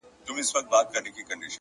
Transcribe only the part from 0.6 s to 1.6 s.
د اړیکو قوت دی!.